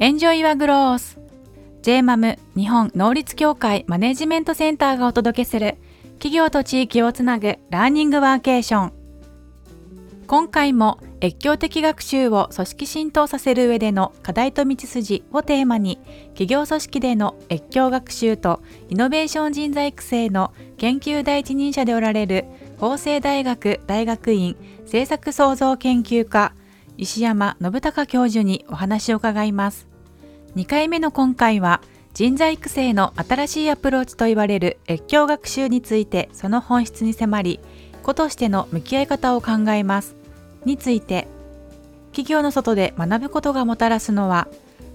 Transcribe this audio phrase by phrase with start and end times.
[0.00, 1.18] エンジョイ・ワ・グロース
[1.82, 5.76] J-MAM 日本能率協会マネジメントセンターがお届けする
[6.20, 8.92] 企業と地域をつなぐラーニングワーケーション
[10.28, 22.44] 今回も越境的学習を組織浸透させる上での課題と道筋をテーマに企業組織での越境学習とイノベーション人材育成の研究第一人者でおられる
[22.78, 26.54] 法政大学大学院政策創造研究科
[26.98, 29.88] 石山信孝教授にお話を伺います。
[30.56, 31.82] 2回目の今回は
[32.14, 37.60] 人材育成の新しいアプローチと言われる越境学習についてその本質に迫り
[38.02, 40.16] 子としての向き合い方を考えます。
[40.64, 41.28] について
[42.10, 44.48] 企業の外で学ぶことがもたらすのは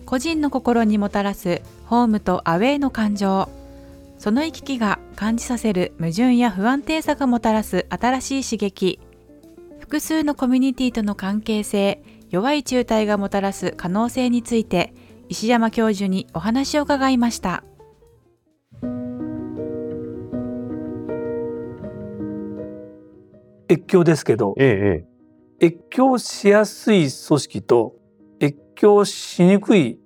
[0.06, 3.48] 個人の心にもたらすホームとアウェイの感情。
[4.18, 9.00] その行き来が感じさせる矛盾や不安定さがもたらす新しい刺激。
[9.80, 14.94] 複数のコミュニティとの関係性弱い中体がもたらす可能性について
[15.30, 17.64] 石山教授にお話を伺いました。
[23.72, 25.06] 越境ですけど、え
[25.62, 27.96] 越境しやすい組織と
[28.42, 30.00] 越境しにくい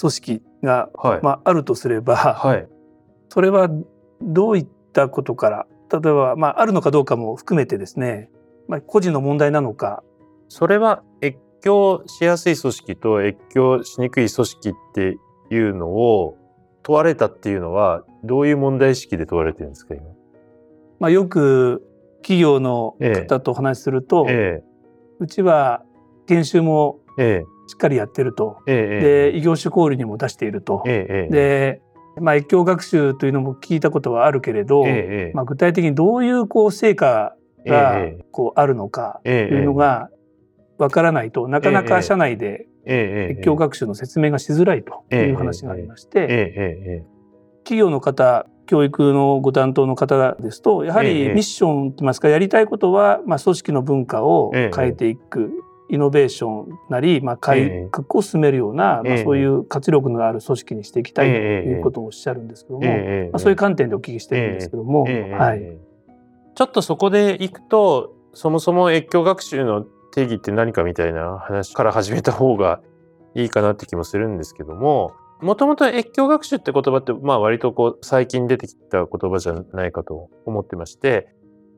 [0.00, 1.20] 組織が、はい。
[1.22, 2.68] まあ、あるとすれば、はい。
[3.28, 3.68] それは
[4.20, 8.30] どういったことから例えば、まあ、あるのかどうかも含めてですね、
[8.68, 10.02] まあ、個人の問題なのか。
[10.48, 15.18] それは越境しやすい組織と越境しにくい組織って
[15.50, 16.36] いうのを
[16.82, 20.04] 問われたっていうのはどういう問題意識で問われてるんですか今？
[20.98, 21.82] まあ、よく
[22.22, 24.62] 企業の方とお話しすると、え
[25.20, 25.82] うちは
[26.26, 29.30] 研修もええしっかりやってると、ええ。
[29.32, 31.82] で異業種交流にも出していると、えええで、
[32.20, 37.34] まあ、越境学習というのも聞いたことはあるけれど、ええまあ、具体的にどういうこう成果
[37.66, 40.10] がええこうあるのかとええいうのが
[40.78, 43.32] わからないとなかなか社内でええ。
[43.34, 47.04] 越境学習の説明がしづらいという話がありまして、
[47.64, 51.14] 企業の方教育のご担当の方ですとやはええ。
[51.14, 54.76] りミッションといいますかやりたいことは、まあ、組織の文化をええ。
[54.76, 55.50] 変えていく、
[55.90, 61.68] イノベーションなり、まあ、改革を進めるような、まあ、ええそういう活力のある組織にしていきたいとええ。
[61.68, 63.30] いうことをおっしゃるんですけども、ええ。
[63.32, 65.32] まあ、そういう観点でお聞きしてるんですけども、ええ。
[65.32, 65.78] はい、
[66.54, 72.80] ちょっとそこでいくとそもそも越境学習の定義って何かみたいな話から始めた方が
[73.34, 81.28] いいかなって気もするんですけどももともと越境学習って言葉ってまあ割とこう最近出てきた言葉じゃないかと思ってまして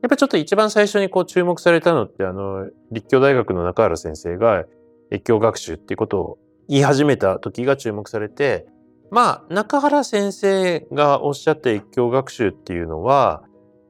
[0.01, 4.65] やっぱちょっと一番最初にこう注目されたのってあの立教大学の中原先生が
[5.11, 6.37] 越境学習っていうことを
[6.67, 8.65] 言い始めた時が注目されて
[9.11, 13.43] まあ中原先生がおっしゃった越境学習っていうのは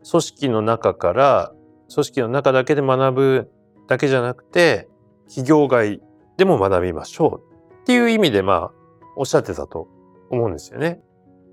[0.09, 1.53] 組織の中から
[1.94, 3.51] 組織の中だけで学ぶ
[3.88, 4.88] だけじゃなくて
[5.28, 6.02] 企業外
[6.38, 8.72] でも学びましょうっていう意味でまあ
[9.16, 9.88] おっしゃってたと
[10.30, 11.02] 思うんですよね。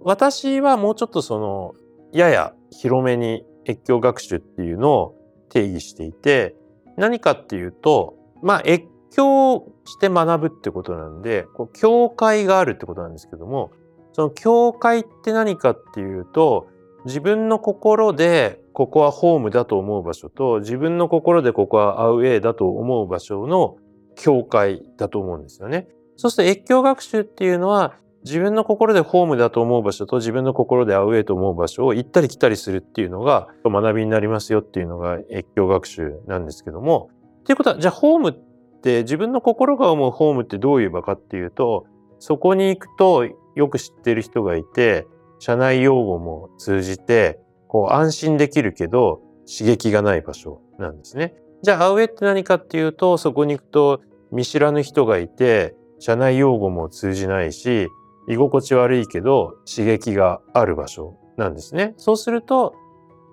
[0.01, 1.75] 私はもうちょっとその
[2.13, 5.15] やや広めに越境学習っていうのを
[5.51, 6.55] 定義していて
[6.97, 13.73] 何かっていうとまあ越境して学ぶってことなんでこう境界があるってことなんですけども
[14.13, 16.69] その境界って何かっていうと
[17.05, 23.77] 自分の心でここはホームだと思う場所と自分の心でここはアウェイだと思う場所の
[24.17, 25.89] 境界だと思うんですよね。
[26.17, 27.95] そうすると越境学習っていうのは
[28.25, 37.11] 自分の心でホームだと思う場所と自分の心でアウェイと思う場所を行ったり来たりするっていうのが学びになりますよっていうのが越境学習なんですけども。
[37.41, 41.87] っていうことはじゃあホームって自分の心が思うホームってどういう場かっていうと
[42.19, 45.07] そこに行くとよく知ってる人がいて
[45.39, 51.35] 社内用語も通じてこう安心できるけど刺激がない場所なんですね。
[51.63, 54.01] じゃあアウェイって何かっていうとそこに行くと
[54.31, 57.89] 見知らぬ人がいて社内用語も通じないし
[58.29, 61.95] 居心地悪いけど刺激がある場所なんですね。
[61.97, 62.75] そうすると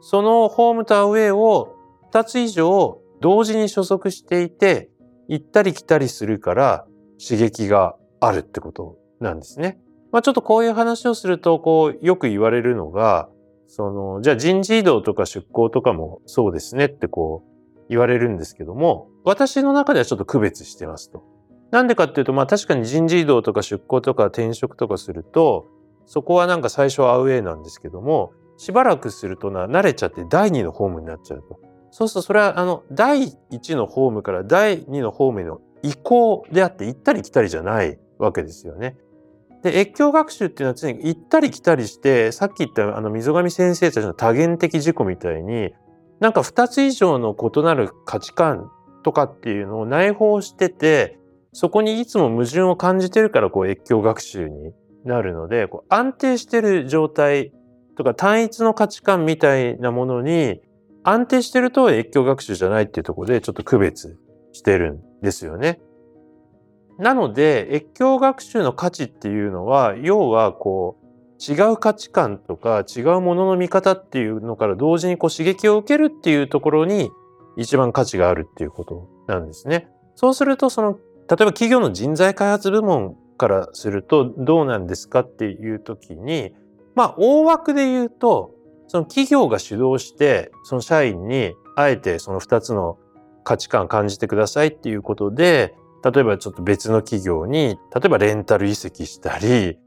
[0.01, 1.75] そのホームとアウェイを
[2.11, 4.89] 2つ以上同時に所属していて
[5.27, 6.85] 行ったり来たりするから
[7.21, 9.79] 刺激があるってことなんですね。
[10.15, 13.27] まあ、ちょっとこういう話をするとこうよく言われるのが
[13.67, 21.25] そのじゃあ人事異動とか出向とかもそうですねってこう言われるんですけども私の中ではちょっと区別してますと。
[21.71, 25.67] なんでかっていうとまあ確かに人事異動とか出向とか転職とかすると
[26.05, 31.59] そこはなんか最初はアウェイなんですけどもしばらくするとな慣れちゃって第2のホームになっちゃうと。
[31.91, 38.95] そうするとそれはあの第1のホームから第2のホームへの移行であって行ったり来たりじゃないわけですよね。
[39.65, 45.71] で越境学習っていうのは常に行ったり来たりしてさっき言ったあの溝上先生たちの多元的自己みたいに
[46.19, 48.69] なんか2つ以上の異なる価値観
[49.03, 51.17] とかっていうのを内包してて
[51.51, 54.71] そこにいつも矛盾を感じてるからこう越境学習に
[55.03, 57.51] なるのでこう安定してる状態
[57.97, 60.61] とか単一の価値観みたいなものに
[61.03, 64.19] 安定してると越境学習じゃないっていうところでちょっと区別
[64.53, 65.79] してるんですよね。
[66.97, 71.05] なので越境学習の価値っていうのは要はこう
[71.39, 77.11] 違う価値観とか違うものの見方っていうのから同時にこう刺激を受けるっていうところに
[77.57, 79.89] 一番価値があるっていうことなんですね。
[80.15, 86.53] そうするとその例えば企業の人材開発部門からするとどうなんですかっていう時に
[86.95, 88.53] まあ大枠で言うと
[88.87, 92.97] その企業が主導してその社員にあえてその2つの
[93.43, 95.75] 価値観を感じてくださいっていうことで
[96.05, 99.79] 例えばちょっと別の企業に例えばレンタル移籍したり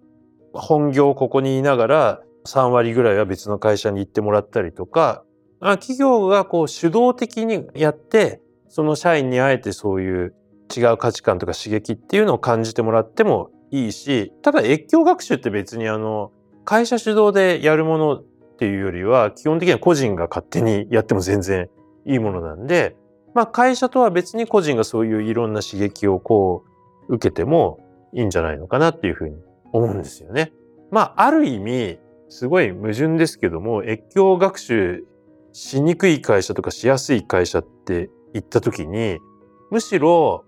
[0.52, 5.22] 本業ここにいながら3割ぐらいは別の会社に行ってもらったりとか
[5.60, 10.34] 企業がこう主導的にやってその社員にあえてそういう
[10.76, 16.32] 違う価値観とか刺激っていうのを感じてもらってもいいしただ越境学習って別にあの
[16.64, 18.24] 会社主導でやるものっ
[18.58, 21.68] ていうよりは基本的には個人が勝手にやっても全然
[22.06, 22.96] いいものなんで、
[23.38, 26.64] まあ、会社とは別に個人がそういういろんな刺激をこ
[27.08, 27.78] う受けても
[28.12, 29.36] いいんじゃないのかなっていうふうに
[29.72, 30.50] 思うんですよね。
[30.90, 35.04] まあある意味すごい矛盾ですけども越境学習
[35.52, 39.20] しにくい会社とかしやすい会社って言った時に
[39.70, 40.44] むしろ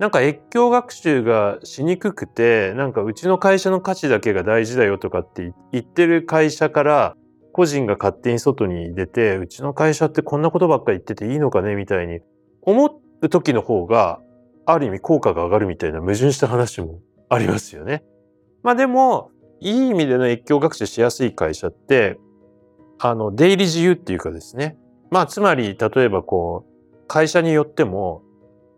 [0.00, 7.16] なんか越境学習がしにくくてなんかうちの会社の価値だけが大事だよとかって言ってる会社から
[7.52, 12.20] 個人が勝手に外に出てうちの会社ってこんなことばっかり言ってていいのかねみたいに
[12.62, 14.20] 思う時の方が
[14.66, 18.04] ある意味効果が上がるみたいな矛盾した話もありますよね。
[18.62, 19.30] まあでも
[19.60, 22.18] いい意味での越境学習しやすい会社って
[22.98, 24.76] あの出入り自由っていうかですね。
[25.10, 28.22] まあつまり例えばこう会社によっても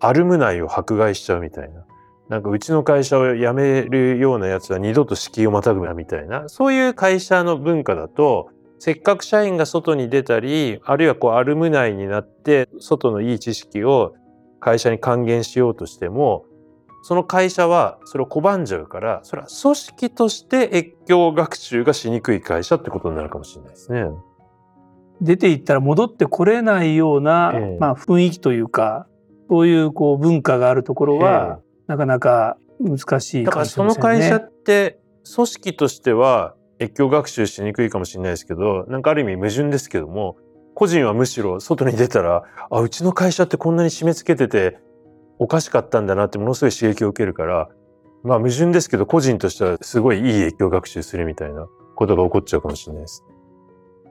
[0.00, 1.84] アルムナイを迫害しちゃうみたいな。
[2.28, 6.48] なんかうちの会社を辞めるようなやつは二度と敷居をまたぐなみたいな。
[6.48, 8.48] そういう会社の文化だと
[8.84, 14.14] せっかく社員が外に出たりあるいはこうアルムナイになって外のいい知識を
[14.60, 16.44] 会社に還元しようとしても
[17.02, 24.04] その会社はそれを拒んじゃうからそれは組織として越境学習がしにくい会社ってことになるかもしれないですね。
[25.22, 29.06] 出ていったら戻ってこれないような、ええ、まあ、雰囲気というか
[29.48, 34.02] そういうこう文化があるところは、え、なかなか難しいかもしれませんね。
[34.02, 35.00] だからその会社って
[35.34, 36.54] 組織としては
[36.84, 40.36] 越境学習しにくいかもしれないですけどなんかある意味矛盾ですけども
[40.74, 44.78] 個人はむしろ外に出たらあうちの会社ってこんなに締め付けてて
[45.38, 47.68] おかしかったんだなってものすごい刺激を受けるから
[48.22, 53.24] まあ矛盾ですけど個人としてはすごいいい影響学習するみたいなことが起こっちゃうかもしれないです。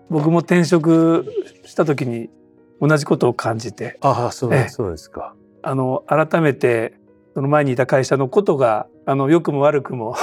[0.10, 1.26] 僕も転職
[1.66, 2.30] した時に
[2.80, 6.94] 同じことを感じてああそうそうですかあの改めて
[7.34, 10.16] その前にいた会社のことがあの良くも悪くも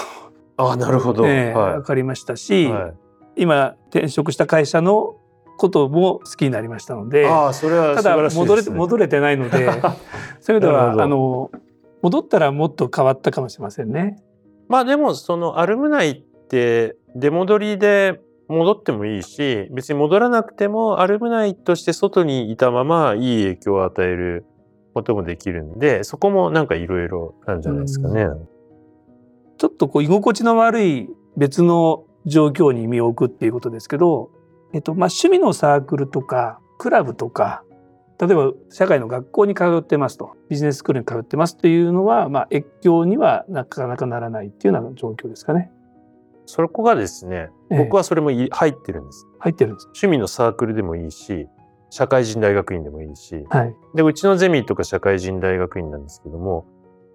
[0.61, 2.95] あなるほど、えーはい、分かりましたし、はい、
[3.37, 5.17] 今転職した会社の
[5.57, 9.71] ことも好きになりましたのであそれは、ただ戻れ戻れてないので
[10.41, 11.51] そういう意味ではあの
[12.03, 14.17] 戻ったらもっと変わったかもしれませんね。
[14.69, 24.47] まあでもそのアルムナイって出戻りで戻ってもいいし別に戻らなくてもアルムナイとして外にいたままいい影響を与える
[24.95, 28.27] こともできるんでそこもなんかいろいろなんじゃないですかね。
[29.61, 34.31] ちょっとこう居心地の悪い別の状況に身を置くっていうことですけど
[34.73, 37.65] えっとまあ、趣味のサークルとかクラブとか
[38.21, 45.71] 例えば社会の学校に通ってますとビジネススクールに通ってますというのは、まあ、越境にはなかなかならないっていうような状況ですかね。
[46.45, 49.27] そこがですね、僕はそれも入ってるんです。
[49.39, 49.85] 入ってるんです。
[49.87, 51.49] 趣味のサークルでもいいし、
[51.89, 56.67] 社会人大学院でもいいし、はい、でうちのゼミとか社会人大学院なんですけども、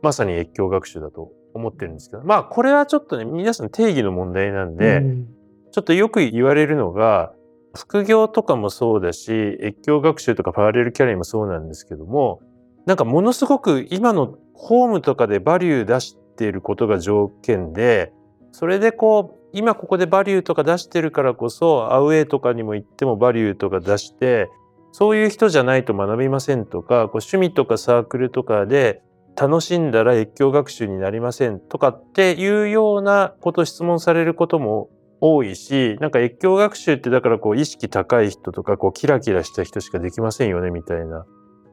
[0.01, 5.27] まさに越境学習だと思ってるんですけど、まあこれはちょっとね、皆さん定義の問題なんで、うん、
[5.71, 7.33] ちょっとよく言われるのが、
[7.75, 9.31] 副業とかもそうだし
[9.61, 12.41] 越境学習とかパラレルキャリアもそうなんですけども
[12.85, 18.13] なんかものすごく今のホームとかでバリュー出していることが条件で
[18.51, 24.49] それでこう今ここでバリューとか出してるからこそアウェイとかにも行ってもバリューとか出して
[24.91, 29.01] そういう人じゃないと学びませんとかこう趣味とかサークルとかで
[29.35, 34.89] 楽しんだら越境学習になりませんとかっていうようなこと質問されることも
[35.21, 41.25] 多いしなんか越境学習ってだからこう意識高い人とかこうキラキラした人しかできませんよねみたいな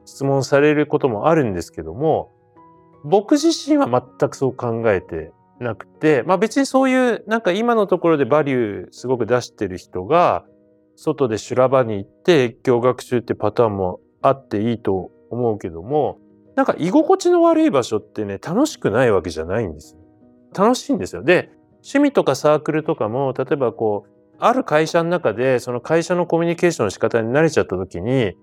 [0.05, 2.31] 質問されることもあるんですけども
[3.03, 3.87] 僕自身は
[4.19, 10.45] 全くそう考えてなくてまあ別にそういうなんか今のところでバリューすごく出してる人が
[10.95, 16.19] 外で修羅場に行って越境学習ってパターンもあっていいと思うけども
[16.55, 19.97] なんか居心地の悪い場所ってね楽しくないわけじゃないんです。
[20.55, 21.23] 楽しいんですよ。
[21.23, 28.35] で趣味とかサークルとかも例えばこうある会社の中でその会社のコミュニケーションの仕方に慣れちゃった時に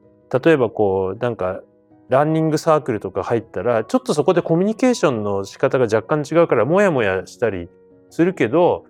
[0.43, 1.61] 例えばこうなんか
[2.09, 7.69] ランニングサークルとか入ったらちょっとそこでコミュニケーションの仕方が若干違うからモヤモヤしたり
[8.11, 8.85] するけど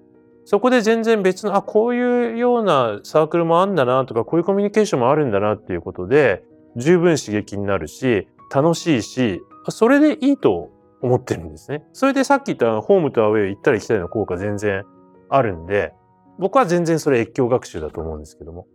[0.44, 6.42] そこで全然別のあこういうようなサークルもあんだなとかこういうコミュニケーションもあるんだなっていうことで
[6.76, 10.70] 十分刺激になるし楽しいしそれでいいと
[11.02, 11.82] 思ってるんですね。
[11.92, 14.84] それでさっき言ったホームとアウェイ行ったり来たりの効果全然
[15.28, 15.94] あるんで
[16.38, 18.66] 僕は全然それ越境学習だと思うんですけども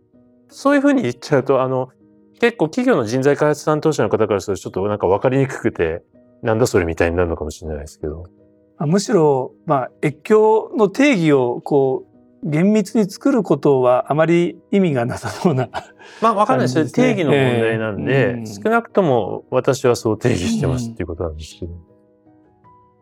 [0.48, 1.88] そういうふうに言っちゃうとあの
[2.40, 6.02] 結構企業の人材開発担当者の方からするとちょっとなんか分かりにくくて
[6.42, 8.24] なんだそれみたいになるのかもしれないですけど。
[8.78, 12.05] むしろ、まあ、越境の定義をこう
[12.46, 15.68] 厳密に作ることはあまり意味がなさそうな、
[16.22, 16.90] まあ分かんないですね。
[16.90, 21.72] 定義の問題なんで、えーうん少なくとも私はそう定義してますっていうことなんですけど。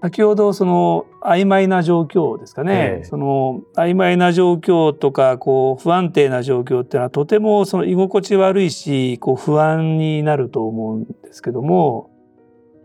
[0.02, 3.04] 先ほどその曖昧な状況ですかね、ええ。
[3.04, 12.10] その曖昧な状況とかこう不安定な状況っていうのはとてもその居心地悪いしこう不安になると思うんですけども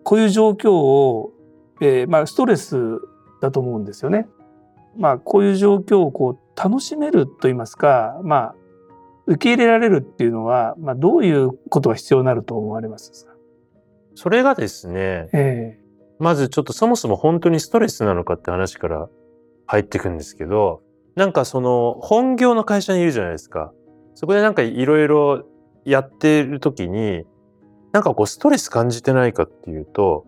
[0.04, 1.34] こういう状況を、
[1.82, 2.78] えーまあ、ストレス
[3.42, 4.28] だと思うんですよね。
[4.98, 8.56] まあ、こういう状況をこう楽しめると言いますか、まあ、
[9.28, 13.32] 受け入れられるっていうのは、まあ、どういうことが必要になると思われますか、
[14.16, 15.80] それがですねえ
[16.20, 19.08] まずちょっとそもそも本当にストレスなのかって話から
[19.68, 20.82] 入ってくんですけど
[21.16, 23.72] なんかその本業の会社にいるじゃないですか。
[24.16, 25.46] そこでなんかいろいろ
[25.86, 27.24] やってる時に
[27.94, 30.26] なんかこうストレス感じてないかっていうと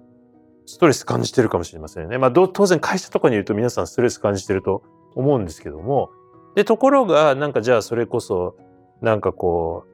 [0.66, 2.18] ストレス感じてるかもしれませんよね。
[2.18, 4.84] まあ当然会社とかにいると皆さんストレス感じてると
[5.16, 6.10] 思うんですけども
[6.56, 8.56] でところがなんかじゃあそれこそ
[9.02, 9.86] なんかこ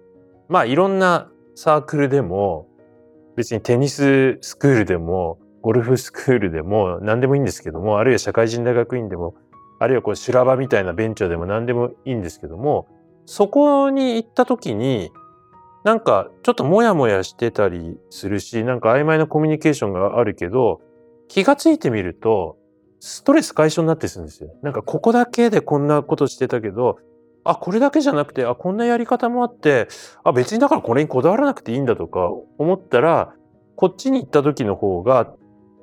[0.49, 2.67] うまあいろんなサークルでも
[3.35, 9.35] 別にテニススクールでもゴルフスクールでも何でもいいんですけどもあるいは社会人大学院でも
[9.79, 12.87] あるいはこう修羅場みたいなベンチャーでも何でもいいんですけども
[13.25, 15.11] そこに行った時に
[15.83, 20.81] なんかちょっとモヤモヤしてたりするしなんか曖昧なコミュニケーションがあるけど
[21.27, 22.57] 気がついてみると
[22.99, 24.49] ストレス解消になってするんですよ。
[24.61, 26.99] なんかここだけでこんなことしてたけど
[27.43, 29.87] あこれだけじゃなくてあこんなやり方もあって
[30.23, 33.33] あ別にだからこれにこだわらなくていいんだとか思ったら
[33.75, 35.33] こっちに行った時の方が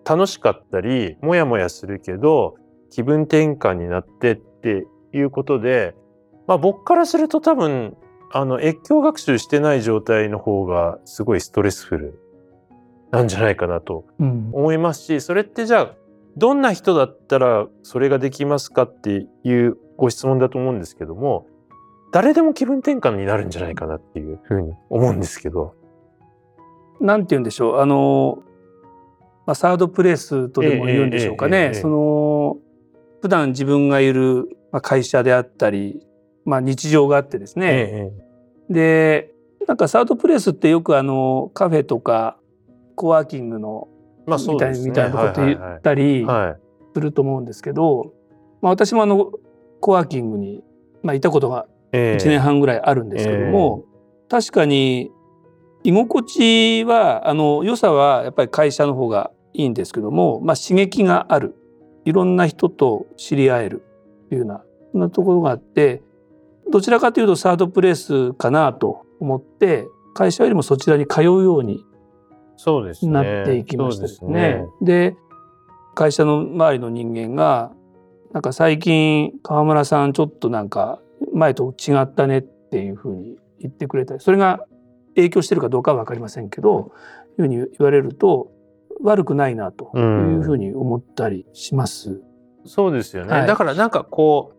[0.04, 2.56] 楽しかったりモヤモヤするけど
[2.90, 5.94] 気分転換になってっていうことで、
[6.46, 7.96] まあ、僕からすると多分
[8.30, 12.20] あの越境学習してない状態の方がすごいストレスフル
[13.10, 15.94] なんじゃないかなと思いますしそれってじゃあ
[16.36, 21.46] どんな人だったらそれができますかっていうご質問だと思うんですけども
[22.12, 25.74] 誰でも気分転換になるんじゃないかなっていうふうに思うんですけど。
[27.00, 27.80] なんて言うんでしょう。
[27.80, 28.44] あの、
[29.46, 32.56] まあ、サードプレイスとでも言うんでしょうかね、ええええええその
[33.20, 36.06] 普段自分がいるまあ会社であったり、
[36.44, 38.24] まあ、日常があってですね、ええ
[38.70, 39.34] で
[39.66, 42.38] なんかサードプレイスってよくあのカフェとか
[42.94, 43.88] コワーキングの
[44.26, 44.78] まあそうみたい。
[44.78, 46.64] みたいなこと言ったりはい
[46.94, 48.12] すると思うんですけど、
[48.62, 49.32] まあ、私もあの
[49.80, 50.62] コワーキングに、
[51.02, 52.24] まあ、いたことがええ。
[52.24, 53.84] 1年半ぐらいあるんですけども、
[54.28, 55.10] 確かに
[55.82, 61.56] 居心地はあの良さはやっぱり会社の方がいいんですけども、まあ、刺激がある。
[62.04, 63.82] いろんな人と知り合える
[64.28, 64.62] というような
[64.92, 66.02] そんなところがあって
[66.70, 71.84] どちらかというとサードプレイスかなと思って会社よりもそちらに通うように
[72.56, 73.12] そうですね。
[73.12, 74.64] なっていきましたでね。
[74.80, 75.16] で
[75.94, 77.72] 会社の周りの人間が
[78.32, 81.00] なんか最近川村さんちょっとなんか
[81.32, 84.66] 前と違ったねっていうふうに言ってくれたりそれが
[85.14, 86.92] 影響してるかどうかは分かりませんけど
[87.38, 88.50] いうふうに言われると
[89.02, 92.20] 悪くないなというふうに思ったりします。
[92.64, 93.32] そうですよね。
[93.32, 94.52] はいだからなんかこ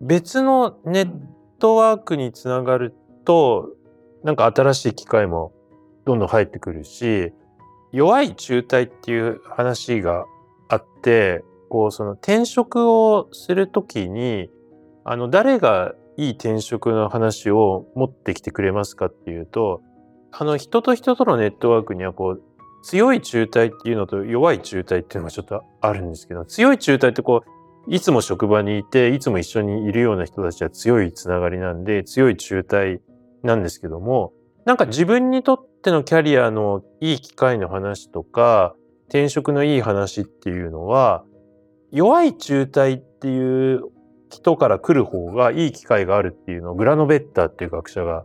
[0.00, 1.10] う別のネッ
[1.58, 2.94] トワークにつながる
[3.24, 3.70] と
[4.24, 5.52] なんか新しい機会も
[6.04, 7.32] どんどん入ってくるし
[7.92, 10.24] 弱い中退っていう話が
[10.68, 14.48] あってこうその転職をするときに
[15.04, 19.82] あの誰がいい転職の話を持ってきてくれますかっていうと
[20.30, 22.42] あの人と人とのネットワークにはこう
[22.82, 33.00] 強い中退っていうのと弱い中退っていうのがちょっとあるんですけど強い中退ってこういつも職場にいていつも一緒にいるような人たちは強いつながりなんで強い中退
[33.42, 34.32] なんですけども
[34.64, 38.74] なんか自分にとってのキャリアのいい機会の話とか
[39.08, 41.24] 転職のいい話っていうのは
[41.90, 43.82] 弱い中退っていう
[44.30, 48.24] 人から来る方がいい機会があるっていうのをグラノベッターっていう学者が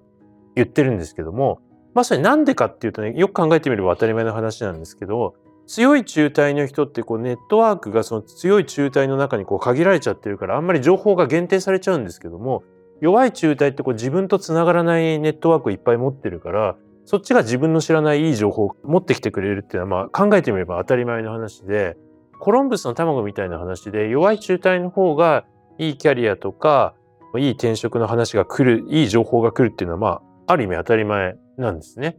[0.55, 1.59] 言ってるんですけども
[1.93, 5.35] まさになんでかっていうとねよく考えてみれば当たり前の話なんですけど
[5.67, 12.63] 強い中体の人ってこうネットワークがその強い中体の中にこう限られちゃってるからあんまり情報が限定されちゃうんですけども
[13.01, 21.95] 弱い中体ってこう自分とつながらないネットワークをいっぱい持ってるからそっちが自分の知らないいい情報を持ってきてくれるっていうのはまあ考えてみれば当たり前の話で
[22.37, 25.45] コロンブスの卵みたいな話で弱い中体の方が
[25.79, 26.95] いいキャリアとか
[27.37, 30.07] いい転職の話が来るいい情報が来るっていうのはま
[30.47, 32.17] あある意味当たり前なんですね。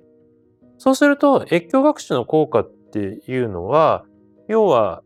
[0.78, 4.06] そうすると越境学習の効果っていうのは
[4.48, 5.02] 要は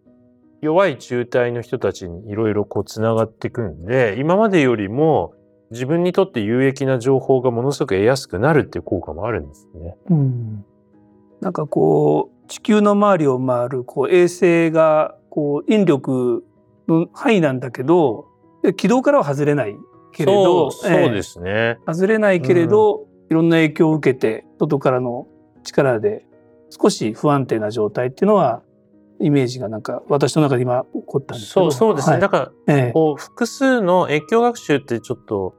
[0.60, 5.34] 弱い中体の人たちにいろいろこうつながっていくんで今までよりも
[5.72, 9.96] 自分にとって有益な情報がものすごく得やすくなるっていう効果もあるんですね。
[10.10, 10.64] うん、
[11.40, 16.44] なんかこう地球の周りを回るこう衛星がこう引力
[16.88, 18.26] の範囲なんだけど
[18.76, 19.76] 軌道からは外れない
[20.12, 25.26] けれどそうですね、えー、外れないけれど、うん、いろんな影響を受けて外からの
[25.64, 26.26] 力で
[26.68, 28.62] 少し不安定な状態っていうのは
[29.20, 35.54] イメージがなんか私の中で今起こったんですそうそうですね、はい、だから、ええ、こう複数の越境学習ってちょっと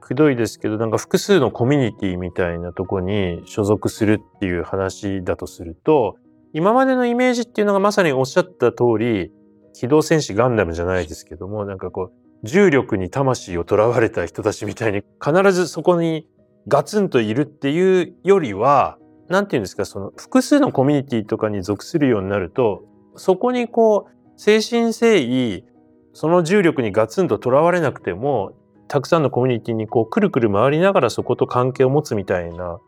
[0.00, 6.16] くどいですけどなんか複数のコミュニティみたいなとこに所属するっていう話だとすると
[6.52, 9.30] 今までのイメージっていうのがまさにおっしゃった通り
[9.72, 16.26] 機動戦士ガンダムじゃないですけどもなんかこう重力に魂をとらわれた人たちみたいに必ずそこに
[16.66, 22.84] ガツンといるっていうよりは何て言うんですかその複数のコミュニティとかに属するようになると
[23.16, 25.64] そこにこう精神誠意
[26.12, 28.52] その重力にガツンととらわれなくても
[28.90, 32.80] たくさんのコミュニティにこうくるくる回りながらそこと関係を持つみたいな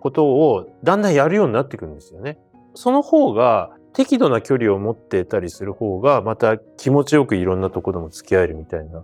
[0.00, 2.38] ことをだんだんやるようになってくるんですよね。
[2.74, 9.02] その方が適度な距離を持ってたりする方がまた気持ちよくいろんなとこでも付き合えるみたいな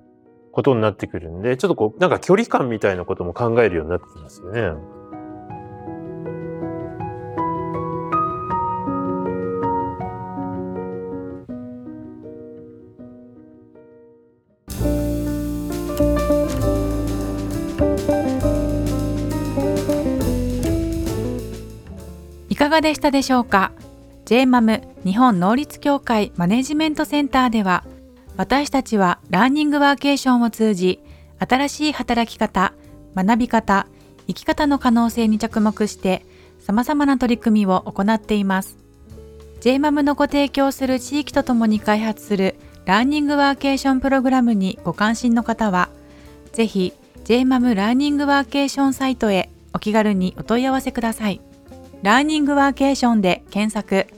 [0.52, 4.78] ことになってくるんでちょっとこうなんか距離感みたいなことも考えるようになってきますよね。
[22.72, 23.70] がでしたでしょうか
[24.24, 27.84] ？JMAM 日本能率協会マネジメントセンターでは
[28.36, 31.00] 私たちはラーニングワーケーションを通じ
[31.38, 32.72] 新しい働き方
[33.14, 33.86] 学び方
[34.26, 36.24] 生き方の可能性に着目して
[36.60, 38.78] 様々な取り組みを行っています
[39.60, 42.56] JMAM のご提供する地域とともに開発する
[42.86, 45.90] ラーニングワーケーションプログラムにご関心の方は
[46.52, 51.40] ぜひ JMAM ラーニングワーケーションサイトへお気軽にお問い合わせください。
[52.02, 54.08] ラーニングワーケーションで検索。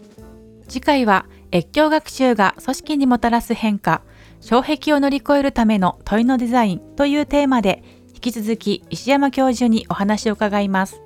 [0.69, 4.01] 次回は越境学習が組織にもたらす変化、
[4.41, 7.83] 障壁を乗り越えるための問いのデザインというテーマで
[8.15, 11.04] 引き続き石山教授にお話を伺います。